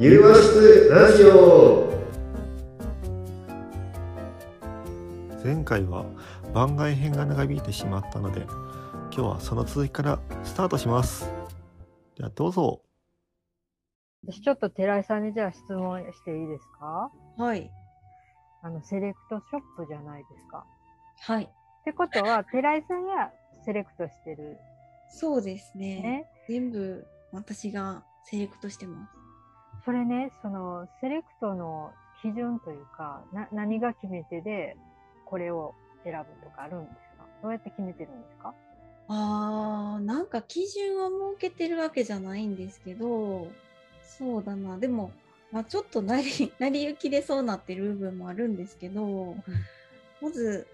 [0.00, 1.92] ゆるま室ラジオ
[5.42, 6.04] 前回は
[6.54, 11.28] 番外編が長引いてしまったので今日はその続きからスタートします
[12.16, 12.80] ではどうぞ
[14.24, 17.10] 私ちょっと寺井さんにじゃあ質問していいですか？
[17.36, 17.68] はい。
[18.62, 20.64] あの、セレクトショップじゃないですか。
[21.20, 21.44] はい。
[21.44, 21.48] っ
[21.84, 23.30] てことは、寺井さんが
[23.64, 24.58] セレクトしてる
[25.10, 26.02] そうですね。
[26.02, 26.30] ね。
[26.48, 29.17] 全部私がセレクトしてます。
[29.88, 34.76] それね、その、セレクトの基準というか、な、何が決め手で、
[35.24, 35.74] これを
[36.04, 37.24] 選ぶとかあるんですか？
[37.42, 38.52] どうやって決めてるんですか？
[39.08, 43.48] あー、なんか基準を設けてるわけじゃないんですけど、
[44.02, 44.76] そうだな。
[44.76, 45.10] でも、
[45.52, 49.36] まあ、ちょっと成り、 成り行きでそうなってる部分もあるんですけど、
[50.20, 50.66] まず、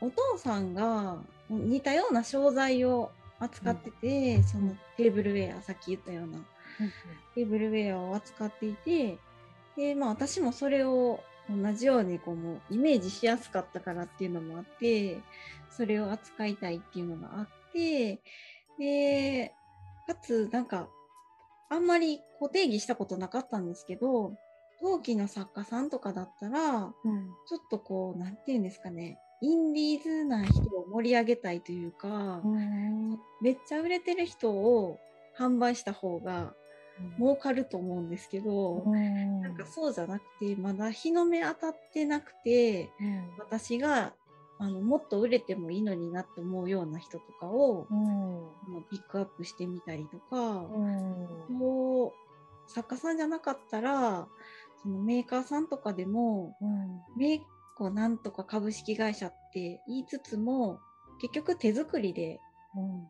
[0.00, 1.18] お父さんが
[1.50, 6.38] 似たような商材を扱ってて、そのテーブルウェア、さっき言ったような
[7.34, 9.18] テーブルウェアを扱っていて、
[9.76, 11.20] で、まあ私もそれを
[11.50, 15.20] 同じようにこうもうイメージしやすかったからっていうのもあって、
[15.70, 18.20] それを扱いたいっていうのがあって、
[18.78, 19.54] で、
[20.06, 20.88] かつなんか、
[21.70, 24.34] あんまりこう定義したことなかったんですけど、
[24.80, 26.92] 陶器の作家さんとかだったら、うん。
[27.48, 33.18] ちょっとこう、なんていうんですかね、インディーズな人を盛り上げたいというか、うん。
[33.40, 34.98] めっちゃ売れてる人を
[35.38, 36.54] 販売した方が
[37.18, 39.40] 儲かると思うんですけど、うん。
[39.42, 43.30] なんかそうじゃなくて、まだ日の目当たってなくて、うん。
[43.38, 44.14] 私が
[44.58, 48.84] あのもっと売れてもいいのになって思うような人とかを、うん。
[48.90, 51.58] ピックアップしてみたりとか、うん。
[51.58, 54.28] こう作家さんじゃなかったら、
[54.82, 57.00] そのメーカーさんとかでも、うん。
[57.16, 57.40] メー
[57.76, 60.78] カーなんとか株式会社って言いつつも、
[61.20, 62.40] 結局手作りで、
[62.76, 63.08] うん。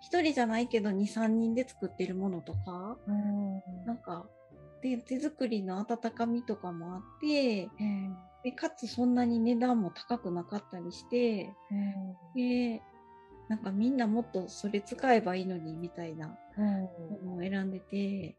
[0.00, 3.62] 一人じゃないけど2、3人で作ってるものとか、うん。
[3.86, 4.26] なんか、
[4.82, 8.16] で手作りの温かみとかもあって、うん。
[8.44, 11.52] でかつそんなに値段も高くなかったりして、
[12.34, 12.82] で、
[13.48, 16.82] なんかみんなもっとそれ使えばいいのにみたいなうん。
[17.26, 18.36] ものを選んでて、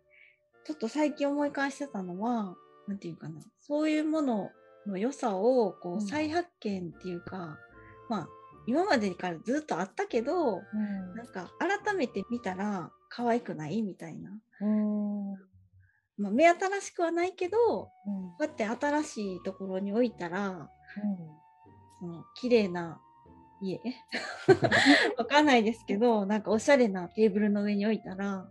[0.65, 2.55] ちょっと最近思い返してたのは、
[2.87, 4.51] なんていうかな、そういうもの
[4.85, 7.57] の良さをこうんう再発見っていうか、
[8.09, 8.27] まあ、
[8.67, 11.15] 今までからずっとあったけど、うん。
[11.15, 14.29] なんか改めて見たら可愛くないみたいな。
[14.61, 15.31] うん。
[16.17, 18.25] まあ、目新しくはないけど、こうん。
[18.27, 20.67] うやって新しいところに置いたら、うん。
[21.99, 22.99] その綺麗な
[23.61, 23.79] 家
[25.17, 28.47] わかんないですけど、なんかおしゃれなテーブルの上に置いたら、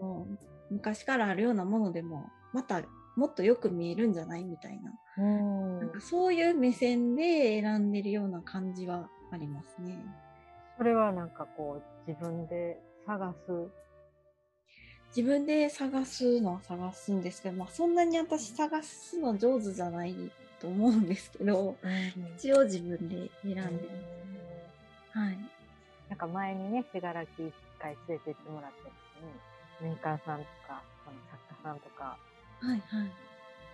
[0.00, 0.26] その
[0.70, 2.82] 昔からあるようなものでも、また
[3.16, 4.92] もっとよく見えるんじゃないみたいな。
[5.18, 5.78] うん。
[5.80, 9.96] なんかそういう目線で選んでるような感じはありますね。
[10.78, 13.68] それはなんかこう、自分で探す？
[15.16, 20.14] 自分で探すのは探すんですけど、まあそんなに私探すの上手じゃない
[20.60, 21.76] と思うんですけど、
[22.38, 23.68] 一応自分で選んでま
[25.12, 25.18] す。
[25.18, 25.38] はい。
[26.08, 28.88] なんか前にね、しがらき一回連れてってもらった
[29.82, 32.16] 時に、メーカーさんとか、その作家さんとか、
[32.60, 32.82] はいはい。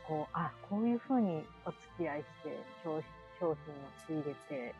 [0.07, 3.01] こう、あ、こういうふうにお付き合いして、商
[3.39, 3.55] 商品を
[4.07, 4.75] 仕入れて、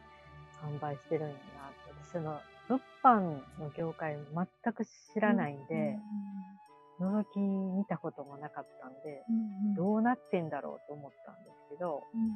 [0.63, 1.37] 販売してるんやなっ
[1.73, 3.21] て、私その、物販
[3.61, 5.99] の業界全く知らないんで、
[7.01, 12.29] 覗き見たこともなかったんで、うんうん、どうなってんだろうと思ったんですけど、うんうん。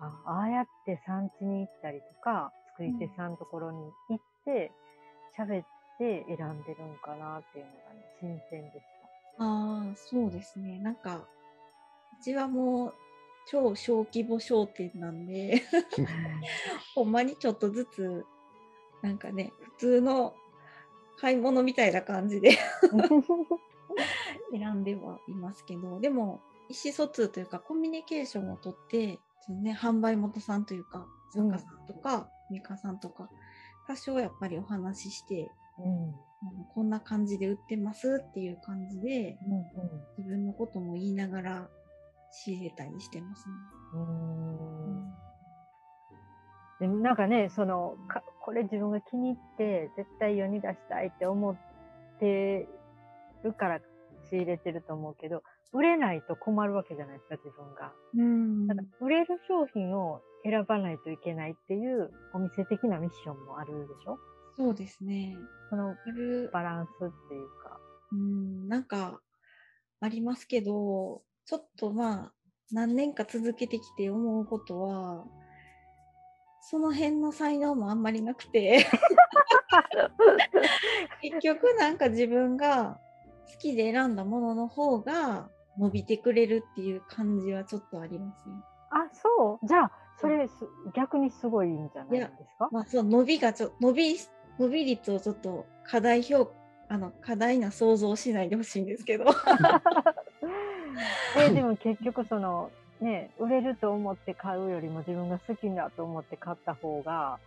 [0.00, 3.78] あああやって産地に行ったりとか、作り手さんのところに
[4.08, 4.72] 行って、
[5.38, 5.66] 喋っ
[5.98, 8.82] て選んでるんかなっていうのがね、新鮮でし
[9.38, 10.78] ああ、そうですね。
[10.78, 11.24] なんか、う
[12.22, 12.94] ちはもう
[13.46, 15.62] 超小規模商店なんで、
[16.94, 18.24] ほんまにちょっとずつ、
[19.02, 20.34] なんかね、普通の
[21.18, 22.62] 買い物みたいな感じでた。
[24.52, 33.28] 選んではいますけど、でも、意思疎通というか、コミュニケーションをとって、そのね、販売元さんというか、作家さんとか、メーカーさんとか、
[33.86, 36.14] 多少やっぱりお話しして、うん。
[36.74, 39.64] こんな感じで売ってますっていう感じで、うん
[40.18, 41.70] 自分のことも言いながら
[42.32, 43.54] 仕入れたりしてますね。
[43.94, 45.12] うん。
[46.80, 51.56] でもなんかね、その、かこれ自分が気に入って、絶対世に出したいって思っ
[52.18, 52.68] て
[53.44, 53.80] るから
[54.30, 55.42] 仕入れてると思うけど、
[55.72, 57.92] 売れないと困るわけじゃないですか、自分が。
[58.16, 64.18] うんただ、売れる商品を選ばないといけないっていうお店的なミッションもあるでしょ？
[64.56, 65.36] そうですね。
[65.70, 65.94] その
[66.52, 66.94] バランスっ
[67.28, 67.78] ていうか。
[68.12, 69.20] うん、なんか、
[70.00, 72.32] ありますけど、ちょっとまあ、
[72.70, 75.24] 何年か続けてきて思うことは、
[76.62, 78.86] その辺の才能もあんまりなくて、
[81.22, 82.98] 結局なんか自分が
[83.52, 85.48] 好きで選んだものの方が
[85.78, 88.54] 伸びてくれるっていう感じはちょっとありますね。
[88.90, 89.66] あ、そう。
[89.66, 90.54] じゃあ、それす、
[90.94, 92.68] 逆にすごいんじゃないですか？
[92.70, 94.16] まあ、そう伸びがちょ伸び
[94.58, 96.52] 伸び率をちょっと課題評
[96.88, 99.24] あの課題な想像をしないでほしいんですけど
[101.36, 107.38] えでも結局そのね売れると思って買うよりも自分が好きだと思って買った方が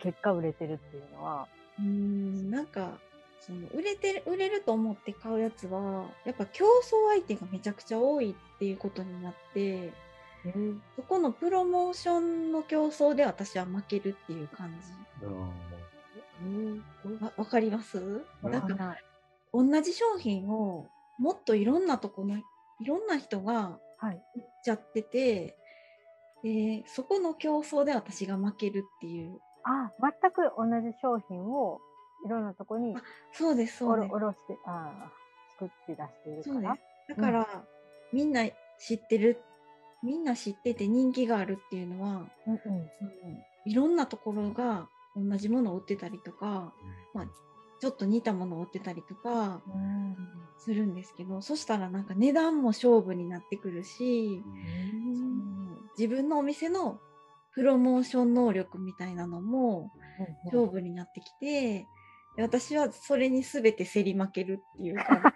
[0.00, 1.46] 結果売れてるっていうのは。
[1.78, 2.98] うーんなんか
[3.40, 9.90] その売れてる売れると思って買うやつはやっぱ競争相手がめちゃくちゃ多いっていうことになって
[10.96, 14.70] そこのプロモーションの競争で私は負けるっていう感
[15.20, 15.26] じ。
[17.24, 17.98] わわかります？
[17.98, 18.96] うんなんか
[19.52, 20.86] 同じ商品を
[21.18, 22.36] もっといろんなとこの
[22.82, 24.14] いろんな人がはい。
[24.36, 25.56] 売っちゃってて
[26.42, 29.38] でそこの競争で私が負けるっていう。
[29.64, 31.80] あ全く同じ商品を
[32.26, 32.96] いろんなとこに
[33.32, 34.08] そうですそおうです。
[34.10, 36.68] ろおろしてあー作って出しているからそうで
[37.14, 37.20] す。
[37.20, 37.64] だから、
[38.12, 38.44] みんな
[38.80, 39.40] 知ってる
[40.02, 42.08] みんな知ってて人気があるっていうのは
[42.46, 42.88] うんうん。
[43.64, 46.72] いろんなところが同じものを売ってたりとか、
[47.14, 47.26] まあ、
[47.82, 50.16] ちょっと似たものを売ってたりとかうん。
[50.56, 54.40] するんですけどそしたらなんか値段も勝負になってくるし、
[55.16, 57.00] その自分のお店の
[57.52, 59.90] プロモーション能力みたいなのも
[60.44, 61.84] 勝負になってきて
[62.36, 65.34] で私はそれに全て競り負けるっていうか。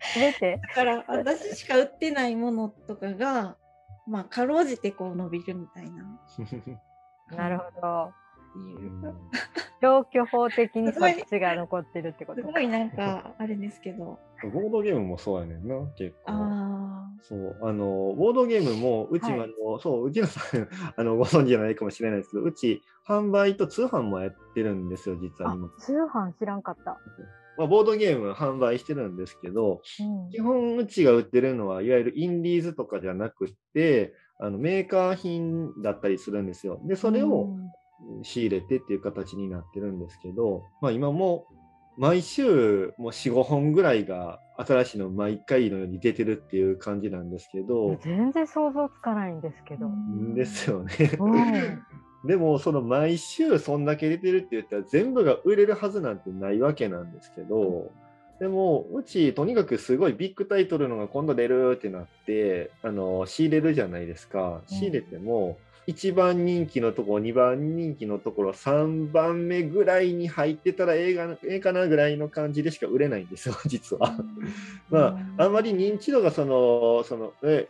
[0.00, 0.58] すべて？
[0.68, 3.58] だから私しか売ってないものとかが
[4.06, 6.06] まあかろうじてこう伸びるみたいな。
[7.36, 8.04] なるほど。
[8.04, 8.12] っ
[8.54, 9.14] ていう
[9.84, 14.18] 消去法的にそっちが残ってるってことすごいなんかあれですけど。
[14.42, 16.32] ボードゲームもそうやねんな、結構。
[16.32, 19.38] あそう、あの、ボードゲームも、うちはい。
[19.38, 25.56] はあの、そう、うちのさん、 あの、ご存知じゃないかもしれないですけど、うち、販売と通販もやってるんですよ、実は。
[25.78, 26.98] 通販知らんかった、
[27.56, 30.30] まあ、ボードゲーム販売してるんですけど、うん。
[30.30, 36.80] 基本うちが売ってるのは、いわゆるインディーズとかじゃなくって、あのメーカー品だったりするんですよ。
[36.84, 37.56] で、それを
[38.22, 41.46] 仕入れてっていう形になってるんですけど、まあ今も
[41.96, 50.94] 毎週もう4、5本ぐらいが新しいの毎回のように出てるっていう感じなんですけうんど、全然想像つかないんですけど、んですよね。
[51.18, 51.82] うん。
[52.26, 57.90] でもその毎週そんだけ出てるって言ったら全部が売れるはずなんてないわけなんですけど、
[58.40, 64.62] でもうちとにかくすごいビッグタイトルのが今度出るってなってあの仕入れるじゃないですか。
[64.66, 74.16] 仕入れても1番人気のところ2番人気のところ3番目ぐらいに入ってたらええがええかなぐらいの感じでしか売れないんですよ 実は。
[74.88, 77.68] まあ、あんまり認知度がその、その、え、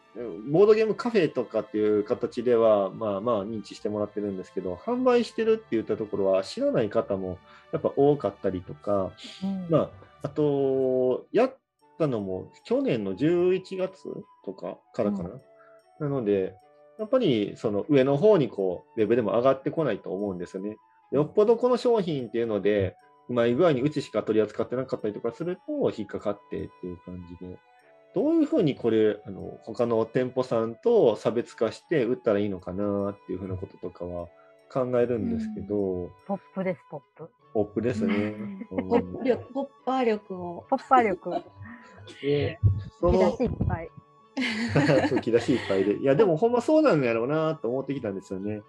[0.50, 7.38] ボードゲームカフェとかっていう形では、まあまあ認知してもらってるんですけど、販売してるって言ったところは知らない方も
[7.72, 9.10] やっぱ多かったりとか、
[9.43, 9.90] うんまあ、
[10.22, 11.56] あと、やっ
[11.99, 14.02] たのも去年の11月
[14.44, 15.31] とかからかな。
[16.00, 16.55] なので、
[16.99, 20.76] やっぱりその上の方にこう、ウェブでも上がってこないと思うんですよね。
[21.12, 22.96] よっぽどこの商品っていうので、
[23.29, 27.58] うまい具合にうちしか取り扱ってなかったりとかすると、引っかかってっていう感じで。
[28.14, 34.29] どういうふうにこれ、あの他の店舗さんと差別化して売ったらいいのかなっていうふうなこととかは
[34.73, 37.31] 考えるんですけど、ポップですポップ。
[37.52, 38.14] ポップですね。
[38.70, 38.88] うん。
[38.88, 40.64] ポップ力ポッパー力を。
[40.70, 41.43] ポッパー力。
[42.23, 42.58] で
[43.01, 43.91] そ引き出のしいっぱい、
[45.08, 45.96] 吹き出しいっぱいで。
[45.96, 48.62] いや、でもほんまそうなんやろうなと思ってきたんですよね。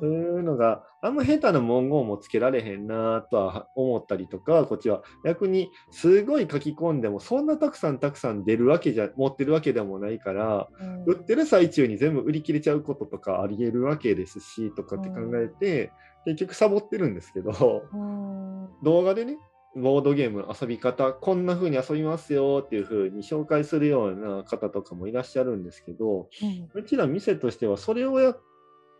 [0.00, 11.04] そういうのがあんま下手な文言もつけられへんなとは思ったりとか、こっちは逆にすごい書き込んでもそんなたくさんたくさん出るわけじゃ、持ってるわけでもないから、うん。
[11.04, 15.92] 売ってる最中に全部売り切れちゃうこととかあり得るわけですし、とかって考えて、
[16.24, 18.68] 結局サボってるんですけど、うん。
[18.82, 19.38] 動画でね、
[19.74, 26.68] ボードゲームの遊び方、こんな風に遊びますよっていう風に紹介するような方とかもいらっしゃるんですけど、うん。
[26.74, 28.40] うちら店としてはそれをやっ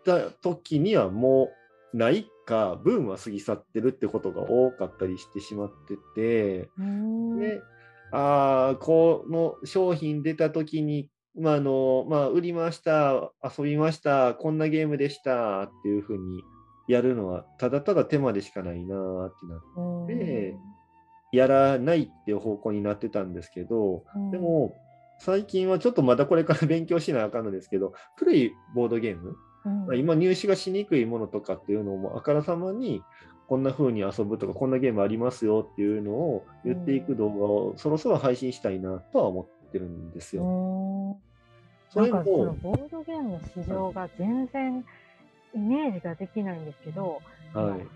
[0.04, 1.50] た時にはも
[1.92, 7.38] うないか、ブームは過ぎ去ってるってことが多かったりしてしまってて、うん。
[7.38, 7.60] で、
[8.10, 16.42] ああ、この商品出た時に、まああのまあ、売りました、遊びました、こんなゲームでしたっていう風に
[16.88, 20.56] やるのは、ただただ手間でしかないなーってなって
[21.32, 24.30] やらないっていう方向になってたんですけど、うん。
[24.30, 24.76] でも
[25.18, 29.36] 最近はちょっとまだこれから勉強しなあかんのですけど、古いボードゲーム、
[29.88, 29.98] うん。
[29.98, 33.02] 今入手がしにくいものとかっていうのもあからさまに
[33.48, 40.42] こんな風に遊ぶとかこんなゲームありますよっていうのを言っていく動画をそろそろ配信したいなとは思ってるんですよ。
[40.42, 41.32] うん。
[41.90, 44.84] それなんかそのも、ボードゲームの市場が全然
[45.54, 47.20] イメージができないんですけど、
[47.54, 47.86] はい。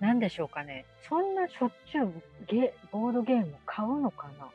[0.00, 2.12] なんでしょうかね、そんなしょっちゅう
[2.46, 4.46] ゲボードゲームを買うのかな？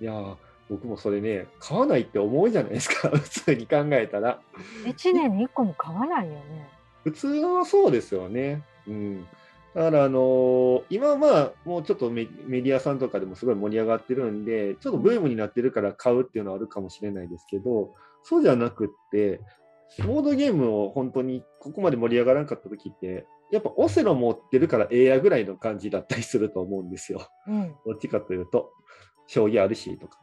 [0.00, 0.36] いやー
[0.68, 3.08] 僕もそれね買わないって思うじゃないですか。
[3.16, 4.40] 普通に考えたら。
[4.84, 6.68] 1年に1個も買わないよね。
[7.04, 8.62] 普通はそうですよね。
[8.86, 9.26] うん。
[9.74, 19.40] だからあのー今まあもうちょっとメメディアさんとかでもすごい盛り上がってるんでちょっとブームになってるから買うっていうのはあるかもしれないですけどそうじゃなくって
[20.04, 27.28] ボードゲームを本当にここまで盛り上がらなかった時ってやっぱオセロ持ってるからええやぐらいの感じだったりすると思うんですよ。
[27.46, 27.74] うん。
[27.86, 28.72] どっちかというと
[29.26, 30.18] 将棋あるしとか。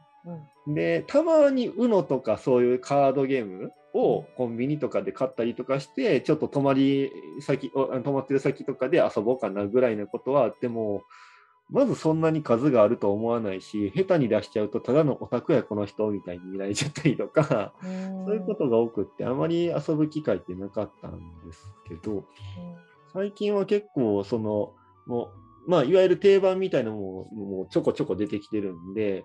[0.66, 0.74] うん。
[0.74, 11.02] でたまに UNO とかそういうカードゲームをコンビニとかで買ったりとかしてちょっと泊まり先泊まってる先とかで遊ぼうかなぐらいのことはあっても
[11.70, 18.24] まずそんなに数があると思わないし下手に出しちゃうとただのオタクやこの人みたいに見られちゃったりとかうん。
[18.26, 22.24] そういうことが多くってあまり遊ぶ機会ってなかったんですけど
[23.12, 24.72] 最近は結構その
[25.06, 25.30] も
[25.66, 29.24] うまあいわゆる定番みたいなのももうちょこちょこ出てきてるんで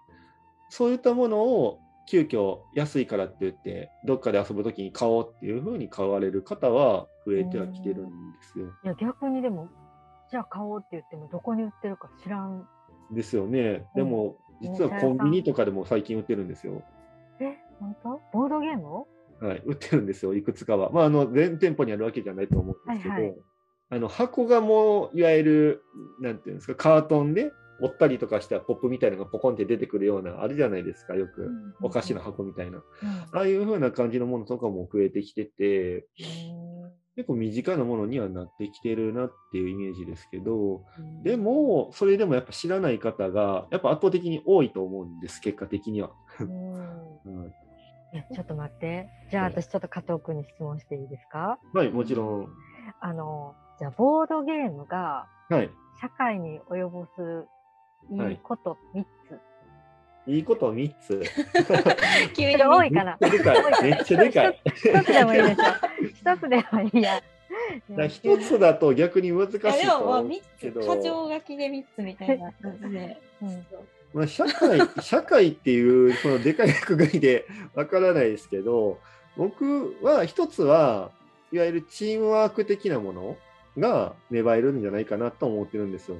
[0.70, 1.80] そういったものを
[2.10, 8.66] 急遽安いからって言ってどっかで遊ぶときに買おうっていうふうに買われる方は増えてはきてるんですよ。
[8.84, 9.70] いや逆にでも
[10.32, 12.68] じゃあ買おうって言ってもどこに売ってるか知らん。
[13.12, 13.86] ですよね。
[13.96, 16.84] でも実はコンビニとかでも最近売ってるんですよ。
[17.40, 18.22] え本当？
[18.34, 19.08] ボードゲームを？
[19.42, 20.90] はい、売ってるんですよ、いくつかは。
[20.92, 23.36] まあ、あの全店舗にあるわけじゃないと思うんですけど、はいはい
[23.92, 25.84] あの箱がもう、いわゆる、
[26.22, 31.50] なんていうんですか、カートンで折ったりとかしたポップみたいなのがポコンって出てくるような、あるじゃないですか、よく。
[31.82, 32.78] お菓子の箱みたいな。
[32.78, 36.06] うんああいう風な感じのものとかも増えてきてて、
[37.16, 46.12] 結構身近なものにはなってきてるなっていうイメージですけど、うんでも、それでもやっぱ知らない方が、やっぱ圧倒的に多いと思うんです、結果的には。
[46.40, 46.74] うん
[47.26, 47.54] うん
[48.12, 49.08] えちょっと待って。
[49.30, 51.60] じゃあはい私ちょっと加藤君に質問していいですか？
[51.76, 52.48] はい、もちろん。
[53.02, 55.70] あの、じゃあボードゲームがはい。
[56.02, 57.46] 社会に及ぼす
[58.10, 59.08] いいこと3つ。
[60.30, 61.24] いいこと3つ。
[62.36, 63.84] 急に多いかなめっちゃでかい。
[63.84, 64.62] めっちゃでかい。
[64.76, 65.66] 一つでもいいですよ。
[66.14, 67.24] 一つでもいいや。
[68.08, 73.18] 一つだと逆に難しいいやでともまあ思う3けど、つ箇条書きで3つみたいな感じで。
[73.42, 73.66] うん
[74.12, 77.46] まあ、社会社会っていうそのでかいくぐりで
[77.76, 78.98] わからないですけど
[79.38, 81.12] 僕は一つは
[81.52, 83.38] いわゆるチームワーク的なもの
[83.78, 86.18] が芽生えるんじゃないかなと思ってるんですよ。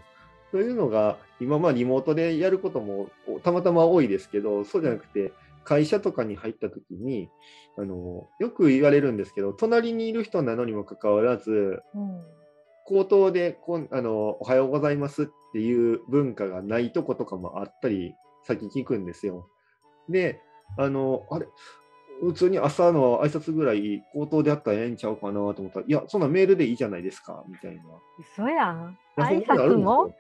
[0.52, 3.10] というのが今まあリモートでやることも
[3.44, 7.30] たまたま多いですけどそうじゃなくて会社とかに入った時に
[7.78, 12.22] あのよく言われるんですけど隣にいる人なのにもかかわらずうん
[12.90, 19.48] 口頭でこあの「おはようございます」っていう文化がないとことかもあったり先聞くんですよ。
[20.10, 20.42] で
[20.76, 21.48] あのあれ
[22.22, 27.84] 普通に朝の挨拶ぐらい口頭であったらええんちゃうかなと思ったら「いやそんなメールでいいじゃないですか」みたいな。
[28.20, 28.98] 嘘やん。
[29.18, 30.14] 挨拶も？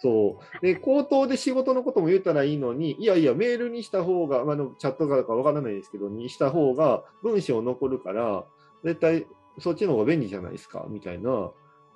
[0.00, 0.64] そう。
[0.64, 8.44] で、口頭で仕事のことも言ったらいいのに、いやいや、メールにした方が、あのチャットかかわからないですけど、にした方が文章残るから、
[8.84, 9.26] 絶対
[9.58, 11.50] そっちの方が便利じゃないですか、みたいな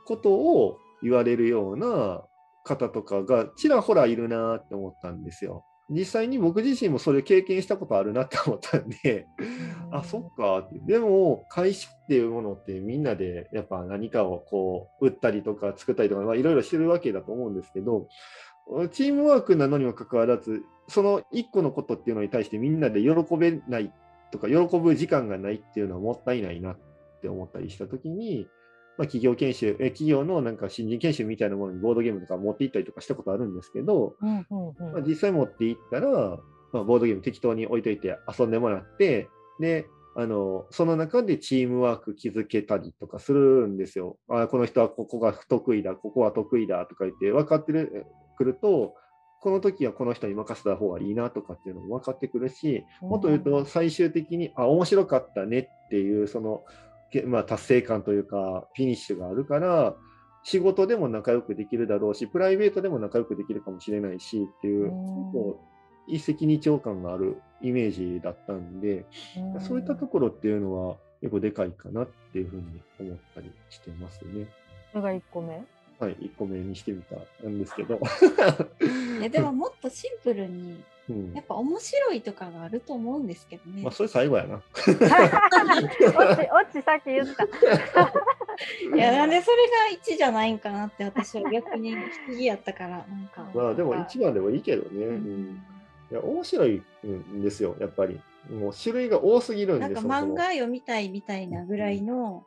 [0.05, 2.23] ことを言われるような
[2.65, 5.65] 方とかがちらほらいるなって思ったんですよ。
[5.91, 9.27] 実際に僕自身もそれ経験したことあるなって思ったんで、
[9.91, 10.79] あ、そっかって。
[10.87, 18.09] でも、会社っていうものってみんなでやっぱ何かをこう、売ったりとか作ったりとか、まあいろいろしてるわけだと思うんですけど、
[18.93, 23.93] チームワークなのにもかかわらず、その一個のことっていうのに対してみんなで喜べない
[24.31, 26.79] とか、喜ぶ時間がないっていうのはもったいないなっ
[27.21, 28.47] て思ったりしたときに、
[29.03, 36.39] まあ、企業研修、え企業のなんか新人研修みたいなものにボードゲームとか持って行ったりとかしたことあるんですけど、うんうんうんまあ、実際持っていったら、
[36.73, 39.29] まあ、ボードゲーム適当に置いといて遊んでもらって、
[39.59, 44.19] で、あの、その中でチームワーク築けたりとかするんですよ。
[44.29, 48.07] あこの人はここが不得意だ、ここは得意だとか言って分かってる
[48.37, 48.95] くると、
[49.41, 56.92] この時はこの人に任せた方がいいなとかっていうのも分かってくるし、もっと言うと最終的に、あ、面白かったねっていう、その、け
[57.27, 59.97] まあ、達成感というか、フィニッシュがあるから、
[60.45, 65.73] 仕事でも仲良くできるだろうし、プライベートでも仲良くできるかもしれないしっていう、うんこう
[66.09, 69.07] 一石二鳥感があるイメージだったんで、
[69.55, 74.49] うんそういったところっていうのは結構でかいかなっていうふうに思ったりしてますね。
[74.91, 75.63] それが1個目？
[76.01, 78.01] はい、1個目にしてみたんですけど。
[79.23, 83.83] えでももっとシンプルにうんやっぱ面白いとかがあると思うんですけどね。
[83.83, 84.57] まあ、それ最後やな。
[84.57, 87.45] オチ、オチさっき言った。
[88.95, 89.57] いやなんでそれ
[89.97, 93.51] が1じゃないんかなって私は逆に不思議やったからなんか。
[93.55, 95.07] まあ、でも一番でもいいけどね。
[95.07, 95.63] ううんん
[96.11, 98.21] いや面白いんですよ、やっぱり。
[98.51, 102.45] もう種類が多すぎるんでなんか漫画読みたいみたいなぐらいの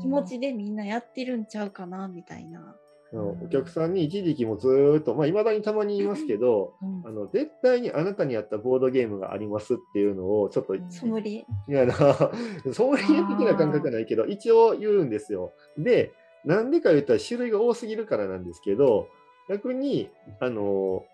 [0.00, 2.76] 気持ちでみんなやってるんちゃうかなみたいな。
[3.12, 11.46] あのお客さんに一時期もずーっと、まあ、未だにたまに言いますけど、うんあの絶対にあなたに合ったボードゲームがありますっていうのをちょっと、うんソムリエ。
[11.68, 11.94] いやな、
[12.72, 15.52] そういう的な感覚じゃないけど、一応言うんですよ。
[15.76, 16.12] で、
[16.44, 19.08] なんでか言ったら種類が多すぎるからなんですけど、
[19.48, 20.08] 逆に、
[20.40, 21.04] あの、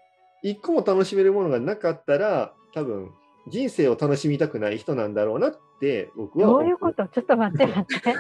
[0.43, 3.11] 一個も楽しめるものがなかったら、多分、
[3.49, 7.07] 人生を楽しみたくない人なんだろうなって、僕はど思ういうこと？
[7.09, 8.15] ちょっと待って待って。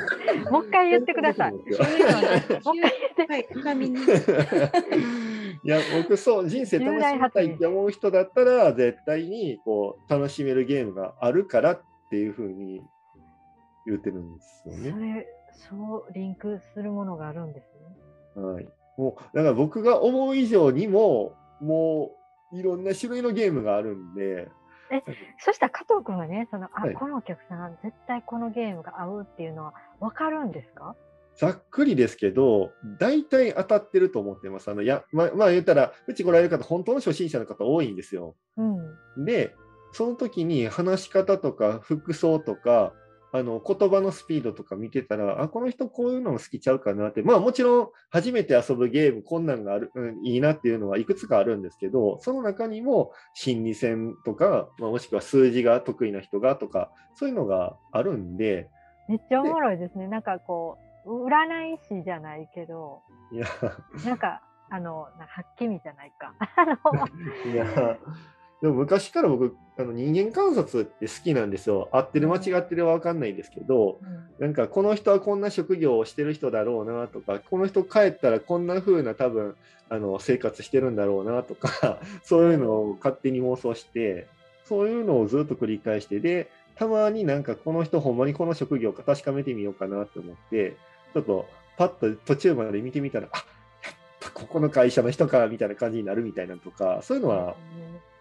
[0.51, 1.53] もう一回言ってください。
[1.53, 2.07] もう一そういう
[3.27, 4.23] 回言って。
[5.65, 12.81] いや、僕、そう、人生楽しみたいって思う人だったら、絶対に、こう、楽しめるゲームがあるからっていうふうに
[13.87, 14.99] 言ってるんですよねそ。
[14.99, 17.65] れ、そう、リンクするものがあるんです
[18.37, 18.43] ね。
[18.43, 18.69] はい。
[18.97, 22.13] もう、だから僕が思う以上にも、も
[22.53, 24.49] う、いろんな種類のゲームがあるんで、
[25.39, 30.97] そしたら加藤君はね、その、あ、はいこのお客さん、絶対このゲームが合うっていうのは分かるんですか？
[31.37, 34.71] ざっくりですけど、大体当たってると思ってます。
[34.71, 38.35] あの、や、ま、まあ言ったら、うち来られる方、本当の初心者の方多いんですよ。
[38.57, 38.63] う
[39.21, 39.25] ん。
[39.25, 39.55] で、
[39.93, 42.93] その時に話し方とか服装とか、
[43.33, 58.69] あの言葉のスピードとか見てたら、あ、この人こういうのも好きちゃうかなって、まあもちろん初めて遊ぶゲーム、こんなんがある、うん、いいなっていうのはいくつかあるんですけど、その中にも心理戦とか、まあ、もしくは数字が得意な人がとか、そういうのがあるんで、
[59.09, 60.07] めっちゃおもろいですね。
[60.07, 63.01] なんかこう、占い師じゃないけど、
[63.33, 63.47] いや、
[64.05, 66.35] なんか、あの、なはっきみじゃないか。
[66.57, 67.99] あの、いや、
[68.61, 71.89] でも昔から僕、あの人間観察って好きなんですよ。
[71.93, 74.01] 合ってる間違ってるは分かんないんですけど、
[74.41, 79.55] なんかこの人はこんな職業をしてる人だろうなとか、この人帰ったらこんな風な多分
[79.89, 84.27] あの生活してるんだろうなとか、 そういうのを勝手に妄想して、
[84.65, 90.77] そういうのをずっと繰り返して、で、たまになんかこの人ほんまにこの職業か確かめてみようかなと思って、
[91.15, 91.47] ちょっと
[91.77, 93.37] パッと途中まで見てみたら、あ
[93.85, 97.55] やっぱここの会社の人かみたいな感じになるみたいなとか、そういうのは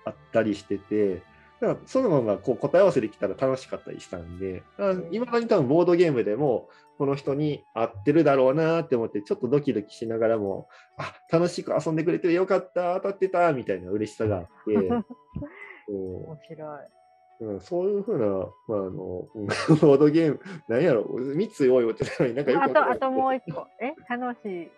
[0.07, 1.23] あったりしてて、
[1.59, 4.63] だからそのままこう答え合わせできたら楽しかったりしたんで、
[5.12, 14.49] いまだに多分ボードゲームでも、この人に合ってるだろうなって思って、ちょっとドキドキしながらも、あ楽しく遊んでくれてよかった、当たってたみたいな嬉しさがあって、
[15.88, 16.79] こ面白い。
[16.79, 16.97] う
[17.39, 18.25] うん、そういうふうな、
[18.67, 23.67] まあ、あの、う んボードゲーム、なんやろ、3つ用意ってたのになんかよくあと、あともう一個。
[23.79, 23.93] え？
[24.10, 24.71] 楽しい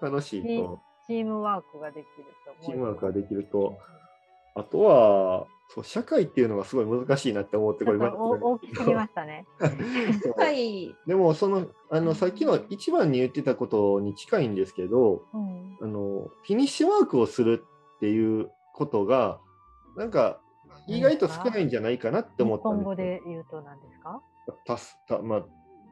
[0.00, 2.24] と、楽しいチと、チームワークができる
[2.60, 2.66] と。
[2.66, 3.78] チームワークができると、
[4.54, 9.46] あとは、そう社会っていうのがすごい難しいなって思って、ちょっとまお大きすぎましたね。
[10.22, 10.94] そうはい。
[11.06, 15.78] でも、その、あの、さっきの一番に言ってたことに近いんですけど、うん。
[15.80, 17.64] あの、フィニッシュワークをする
[17.96, 19.40] っていうことが、
[19.96, 20.40] なんか、
[20.86, 24.20] 意外と少ないんじゃないかなって日思ったん本語ですよで言うと何ですか？
[24.66, 25.44] たすたまあ、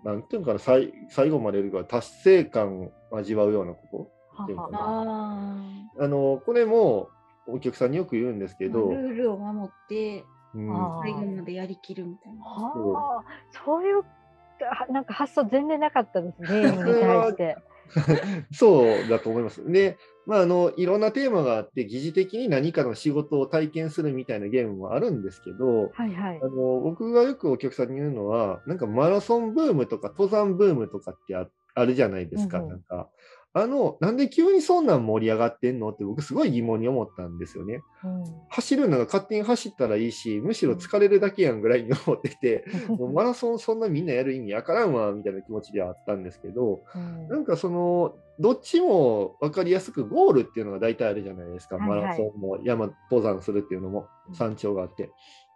[0.04, 6.04] なんていうのかな、最最後まで言うか達成感を味わうようなこははっていうかはあと。
[6.04, 7.08] あの、これも
[7.46, 8.68] お客さんによく言うんですけあ。
[8.68, 10.24] ど、ルールを守って、
[10.54, 10.68] うん
[11.02, 12.44] 最後までやりきるみたいな。
[12.44, 13.24] はあ、
[13.64, 17.56] そういう、はなんか発想全然なかったです、ゲームに対して。
[18.52, 19.70] そうだと思います。
[19.70, 26.46] で、まあ、あの、いろんなテーマがあって、疑似的に何かの仕事を体験するみたいなゲームもあるんですけど、はいはいあ。
[26.46, 33.08] の僕がよくお客さんに言うのは、なんかマラソンブームとか登山ブームとかってああるじゃないですか、うんうんなんか。
[33.54, 37.82] あの、なんで急にそんなん盛り上がってんのって僕すごい疑問に思ったんですよね。
[38.04, 51.76] うん走るのが勝手に走ったらいいし、むしろ疲れるだけやんぐらいに思ってて、もうマラソンそんなみんなやる意味わからんわ、みたいな気持ちではあったんですけど、うんなんかその、どっちも分かりやすくゴールっていうのが大体あるじゃないですか。
[51.76, 55.10] はいはいマラソンも山登山するっていうのも山頂があって。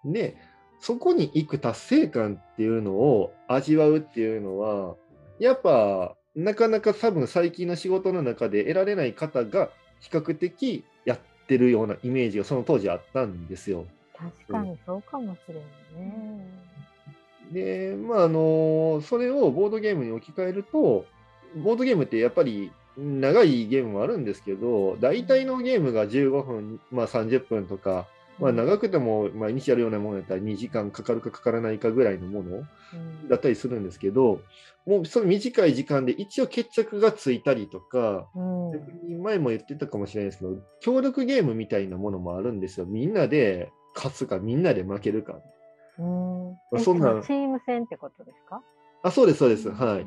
[0.04, 0.37] で、
[0.80, 4.96] そこに行く達成感っていうのを味わうっていうのは、
[5.38, 9.70] やっぱなかなか多分最近の仕事の中で得られない方が
[10.01, 11.18] 比較的やっ
[11.49, 13.87] てるようなイメージがその当時あったんですよ。
[14.14, 15.59] 確かにそうかもしれん
[15.99, 16.66] ね。
[17.53, 21.07] で、まあ、あの、それをボードゲームに置き換えると、
[21.57, 28.07] ボードゲームってやっぱり長いゲームもあるんですけど、大体のゲームが15分、まあ30分とか、
[28.38, 32.61] まあ長くても毎日やるようなものだったら2時間かかるかかからないかぐらいのものう
[33.25, 34.40] んだったりするんですけど、
[34.87, 42.87] もうその短い時間で一応決着がついたりとか、うん前も言ってたかもしれないですけど、協力ゲームみたいなものもあるんですよ。
[42.87, 45.40] みんなで勝つか、みんなで負けるか。
[45.99, 48.62] うんえそんなんチーム戦ってことですか？
[49.03, 49.70] あ、そうです、そうです。
[49.70, 50.07] はい。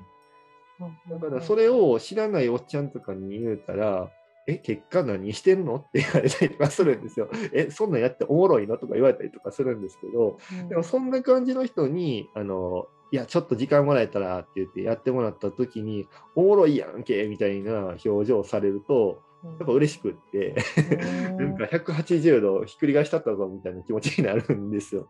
[1.10, 4.10] だだからそれを知らないおっちゃんとかに言うたら、
[4.50, 5.76] え、結果何してんの？
[5.88, 7.30] って言われたりとかするんですよ。
[7.54, 8.78] え、そんなんやっておもろいの？
[8.78, 10.38] とか言われたりとかするんですけど、
[10.70, 20.56] でもそんな感じの人に、あの、いや、ちょっと時間もらえたらって言ってやってもらった時に、おもろいやんけみたいな表情をされると、やっぱ嬉しくって、
[21.40, 25.08] なんか180度ひっくり返しちゃったぞみたいな気持ちになるんですよ。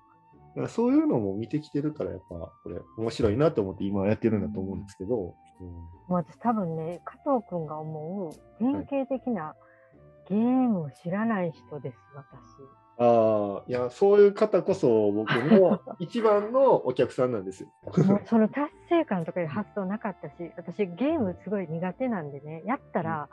[0.67, 5.35] そういうのも見てきてるから、やっぱこれ面白いなと思って今やってるんだと思うんですけど、も
[6.09, 9.55] う私多分ね、加藤くんが思う典型的な
[10.27, 11.97] ゲームを知らない人です、
[13.01, 17.69] ああ、いや、そういう方こそ僕の 一番のお客さんなんですよ。
[17.85, 18.07] 私。
[18.07, 23.29] もうその達成感とかいう発想なかったし、私ゲームすごい苦手なんでね、やったら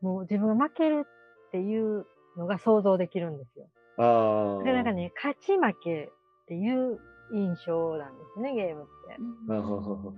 [0.00, 1.06] もう自分が負ける
[1.48, 2.06] っていう
[2.38, 3.66] のが想像できるんですよ。
[3.98, 4.64] ああ。
[4.64, 6.10] で、なんかね、勝ち負け
[6.50, 6.98] っていう
[7.32, 8.90] 印象なんですね、ゲームって。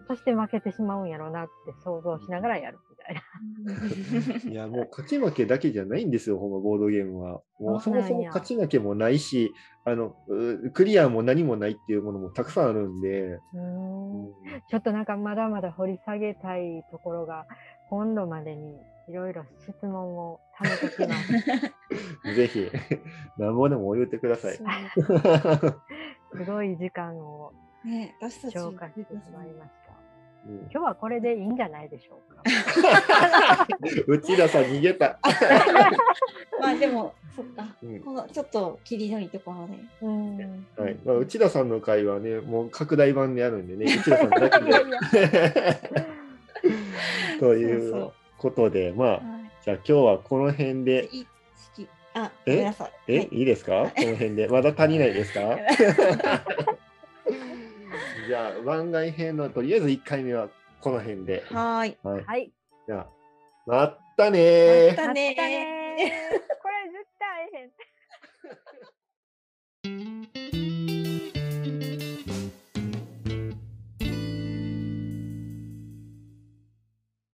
[0.08, 4.50] そして負けてしまうんやろうなって想像しながらやるみたいな。
[4.50, 7.42] いや、もう勝ち負けだけじゃないんですよ、ほんま、ボードゲームは。
[7.60, 9.52] もうそもそも勝ち負けもないし、
[9.84, 13.38] あの、うクリアも何もないっていうものもたくさんあるんで、ん。
[14.70, 17.44] ちょっとなんかまだまだ掘り下げたいところが、
[17.90, 18.74] 今度までに
[19.08, 21.14] いろいろ質問を貯めときま
[22.24, 22.34] す。
[22.34, 22.70] ぜひ、
[23.36, 24.56] なんぼでも言ってください。
[24.56, 25.82] そう
[26.38, 27.52] すごい時間を
[28.50, 29.92] 消化してしまいました。
[30.46, 32.42] うん今日はこれでいいんじゃないでしょうか。
[34.08, 35.20] 内田さん逃げた。
[36.60, 37.64] まあでも、そっか。
[37.80, 39.74] うんこのちょっと霧のいいところで。
[40.02, 40.66] うん。
[40.76, 44.72] はいまあ、内田さんの会はね、もう拡大版でやるんでね、内田さんだけで。
[47.38, 48.12] といそうう
[48.42, 49.22] ことで、まあ、はい
[49.64, 51.08] じゃあ今日はこの辺で、
[52.14, 52.50] あ、え？
[52.50, 52.92] ごめんなさい。
[53.06, 53.90] え、はいい、いですか？
[53.96, 54.48] この辺で。
[54.48, 55.56] まだ足りないですか？
[58.26, 60.48] じゃあ、番外編のとりあえず1回目は
[60.80, 61.44] この辺で。
[61.50, 61.96] はーい。
[62.02, 62.24] はい。
[62.24, 62.52] はい。
[62.88, 63.06] じゃあ、
[63.66, 66.00] まったねーまたねーまたねー
[66.60, 67.60] これ絶対大
[70.44, 70.51] 変。